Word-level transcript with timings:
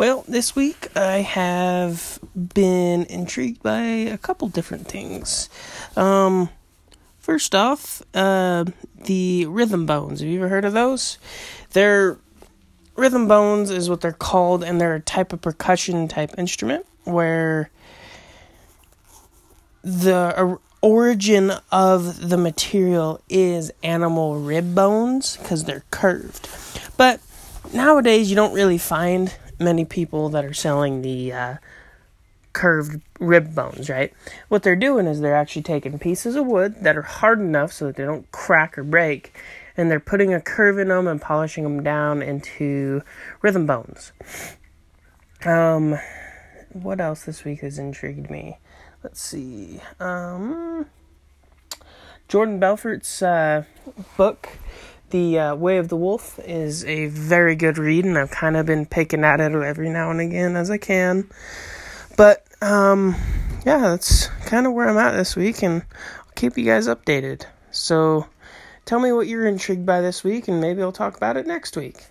Well, 0.00 0.24
this 0.26 0.56
week 0.56 0.88
I 0.96 1.16
have 1.18 2.20
been 2.34 3.04
intrigued 3.04 3.62
by 3.62 3.82
a 3.82 4.16
couple 4.16 4.48
different 4.48 4.88
things. 4.88 5.50
Um, 5.94 6.48
first 7.18 7.54
off, 7.54 8.00
uh, 8.14 8.64
the 9.04 9.44
rhythm 9.44 9.84
bones. 9.84 10.20
Have 10.20 10.28
you 10.30 10.38
ever 10.38 10.48
heard 10.48 10.64
of 10.64 10.72
those? 10.72 11.18
They're 11.74 12.16
rhythm 12.96 13.28
bones 13.28 13.68
is 13.68 13.90
what 13.90 14.00
they're 14.00 14.12
called, 14.12 14.64
and 14.64 14.80
they're 14.80 14.94
a 14.94 15.00
type 15.00 15.34
of 15.34 15.42
percussion 15.42 16.08
type 16.08 16.30
instrument 16.38 16.86
where 17.04 17.68
the 19.84 20.58
origin 20.80 21.52
of 21.70 22.30
the 22.30 22.38
material 22.38 23.20
is 23.28 23.70
animal 23.82 24.36
rib 24.40 24.74
bones 24.74 25.36
because 25.36 25.64
they're 25.64 25.84
curved. 25.90 26.48
But 26.96 27.20
nowadays, 27.74 28.30
you 28.30 28.36
don't 28.36 28.54
really 28.54 28.78
find 28.78 29.30
many 29.60 29.84
people 29.84 30.28
that 30.30 30.44
are 30.44 30.54
selling 30.54 31.02
the 31.02 31.32
uh, 31.32 31.54
curved 32.52 33.00
rib 33.20 33.54
bones, 33.54 33.88
right? 33.88 34.12
What 34.48 34.62
they're 34.62 34.74
doing 34.74 35.06
is 35.06 35.20
they're 35.20 35.36
actually 35.36 35.62
taking 35.62 35.98
pieces 35.98 36.34
of 36.34 36.46
wood 36.46 36.76
that 36.82 36.96
are 36.96 37.02
hard 37.02 37.40
enough 37.40 37.72
so 37.72 37.86
that 37.86 37.96
they 37.96 38.04
don't 38.04 38.30
crack 38.32 38.78
or 38.78 38.82
break, 38.82 39.36
and 39.76 39.90
they're 39.90 40.00
putting 40.00 40.34
a 40.34 40.40
curve 40.40 40.78
in 40.78 40.88
them 40.88 41.06
and 41.06 41.20
polishing 41.20 41.64
them 41.64 41.82
down 41.82 42.22
into 42.22 43.02
rhythm 43.42 43.66
bones. 43.66 44.12
Um, 45.44 45.98
what 46.72 47.00
else 47.00 47.24
this 47.24 47.44
week 47.44 47.60
has 47.60 47.78
intrigued 47.78 48.30
me? 48.30 48.58
Let's 49.02 49.20
see. 49.20 49.80
Um, 49.98 50.86
Jordan 52.28 52.60
Belfort's 52.60 53.22
uh, 53.22 53.64
book, 54.16 54.50
The 55.10 55.38
uh, 55.38 55.54
Way 55.56 55.78
of 55.78 55.88
the 55.88 55.96
Wolf, 55.96 56.38
is 56.44 56.84
a 56.84 57.06
very 57.06 57.56
good 57.56 57.78
read, 57.78 58.04
and 58.04 58.16
I've 58.16 58.30
kind 58.30 58.56
of 58.56 58.66
been 58.66 58.86
picking 58.86 59.24
at 59.24 59.40
it 59.40 59.52
every 59.52 59.88
now 59.88 60.10
and 60.10 60.20
again 60.20 60.56
as 60.56 60.70
I 60.70 60.78
can. 60.78 61.28
But 62.16 62.46
um, 62.62 63.16
yeah, 63.66 63.78
that's 63.78 64.28
kind 64.46 64.66
of 64.66 64.72
where 64.72 64.88
I'm 64.88 64.98
at 64.98 65.16
this 65.16 65.34
week, 65.34 65.62
and 65.62 65.82
I'll 65.82 66.32
keep 66.36 66.56
you 66.56 66.64
guys 66.64 66.86
updated. 66.86 67.44
So 67.72 68.26
tell 68.84 69.00
me 69.00 69.12
what 69.12 69.26
you're 69.26 69.46
intrigued 69.46 69.84
by 69.84 70.00
this 70.00 70.22
week, 70.22 70.48
and 70.48 70.60
maybe 70.60 70.82
I'll 70.82 70.92
talk 70.92 71.16
about 71.16 71.36
it 71.36 71.46
next 71.46 71.76
week. 71.76 72.04